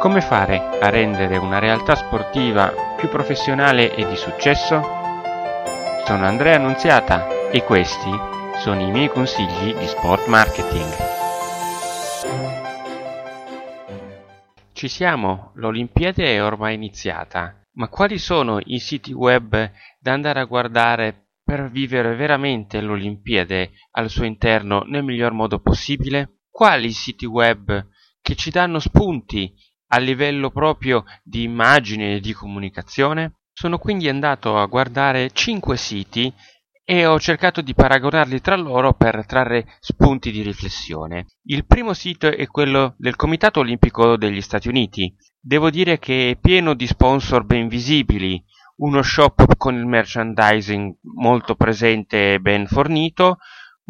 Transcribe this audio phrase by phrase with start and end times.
[0.00, 4.80] Come fare a rendere una realtà sportiva più professionale e di successo?
[6.06, 8.10] Sono Andrea Annunziata e questi
[8.56, 10.90] sono i miei consigli di sport marketing.
[14.72, 19.70] Ci siamo, l'Olimpiade è ormai iniziata, ma quali sono i siti web
[20.00, 26.38] da andare a guardare per vivere veramente l'Olimpiade al suo interno nel miglior modo possibile?
[26.48, 27.86] Quali siti web
[28.22, 33.40] che ci danno spunti a livello proprio di immagine e di comunicazione.
[33.52, 36.32] Sono quindi andato a guardare 5 siti
[36.84, 41.26] e ho cercato di paragonarli tra loro per trarre spunti di riflessione.
[41.44, 45.14] Il primo sito è quello del Comitato Olimpico degli Stati Uniti.
[45.40, 48.42] Devo dire che è pieno di sponsor ben visibili,
[48.76, 53.38] uno shop con il merchandising molto presente e ben fornito,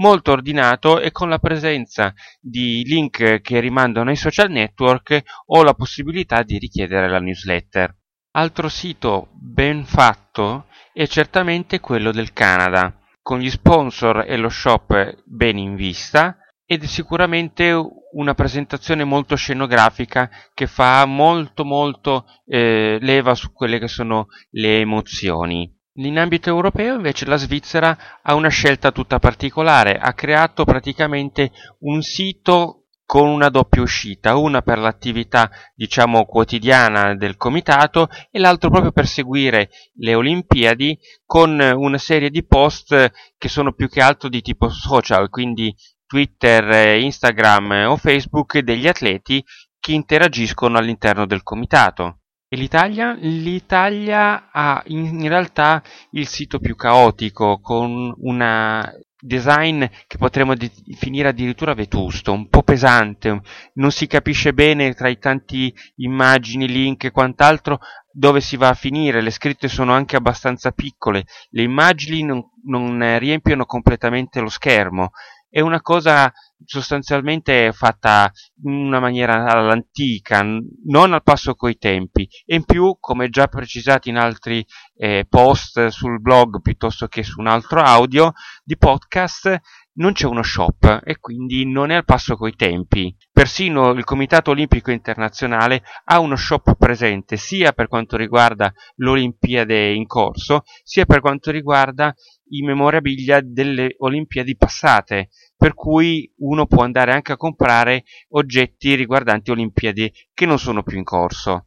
[0.01, 5.75] molto ordinato e con la presenza di link che rimandano ai social network o la
[5.75, 7.97] possibilità di richiedere la newsletter.
[8.33, 15.23] Altro sito ben fatto è certamente quello del Canada, con gli sponsor e lo shop
[15.25, 17.73] ben in vista ed è sicuramente
[18.13, 24.79] una presentazione molto scenografica che fa molto molto eh, leva su quelle che sono le
[24.79, 25.80] emozioni.
[26.03, 32.01] In ambito europeo invece la Svizzera ha una scelta tutta particolare, ha creato praticamente un
[32.01, 38.93] sito con una doppia uscita, una per l'attività diciamo quotidiana del comitato e l'altro proprio
[38.93, 44.41] per seguire le Olimpiadi con una serie di post che sono più che altro di
[44.41, 45.75] tipo social, quindi
[46.07, 49.45] Twitter, Instagram o Facebook degli atleti
[49.79, 52.20] che interagiscono all'interno del comitato.
[52.53, 53.17] E l'Italia?
[53.21, 61.75] L'Italia ha in realtà il sito più caotico, con un design che potremmo definire addirittura
[61.75, 63.41] vetusto, un po' pesante,
[63.75, 67.79] non si capisce bene tra i tanti immagini, link e quant'altro
[68.11, 73.17] dove si va a finire, le scritte sono anche abbastanza piccole, le immagini non, non
[73.21, 75.13] riempiono completamente lo schermo
[75.51, 76.33] è una cosa
[76.65, 78.31] sostanzialmente fatta
[78.65, 82.29] in una maniera all'antica, non al passo coi tempi.
[82.47, 84.65] E in più, come già precisato in altri
[84.97, 89.59] eh, post sul blog piuttosto che su un altro audio di podcast,
[90.01, 93.15] non c'è uno shop e quindi non è al passo coi tempi.
[93.31, 100.07] Persino il Comitato Olimpico Internazionale ha uno shop presente sia per quanto riguarda l'Olimpiade in
[100.07, 102.15] corso, sia per quanto riguarda
[102.53, 109.51] i memorabilia delle Olimpiadi passate, per cui uno può andare anche a comprare oggetti riguardanti
[109.51, 111.67] Olimpiadi che non sono più in corso.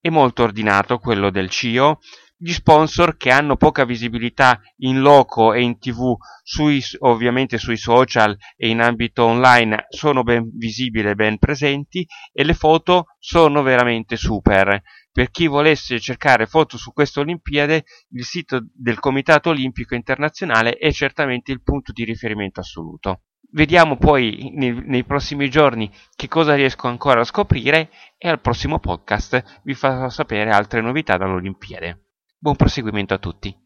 [0.00, 2.00] È molto ordinato quello del CIO,
[2.44, 8.36] gli sponsor che hanno poca visibilità in loco e in tv, sui, ovviamente sui social
[8.54, 14.16] e in ambito online, sono ben visibili e ben presenti e le foto sono veramente
[14.16, 14.82] super.
[15.10, 20.92] Per chi volesse cercare foto su queste Olimpiadi, il sito del Comitato Olimpico Internazionale è
[20.92, 23.22] certamente il punto di riferimento assoluto.
[23.52, 27.88] Vediamo poi nei, nei, prossimi giorni che cosa riesco ancora a scoprire
[28.18, 32.03] e al prossimo podcast vi farò sapere altre novità dall'Olimpiade.
[32.44, 33.63] Buon proseguimento a tutti.